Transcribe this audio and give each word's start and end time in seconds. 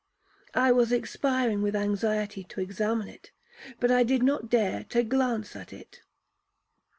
I 0.55 0.71
was 0.71 0.91
expiring 0.91 1.61
with 1.61 1.75
anxiety 1.75 2.43
to 2.45 2.59
examine 2.59 3.07
it, 3.07 3.29
but 3.79 3.91
I 3.91 4.01
did 4.01 4.23
not 4.23 4.49
dare 4.49 4.83
to 4.85 5.03
glance 5.03 5.55
at 5.55 5.71
it. 5.71 6.01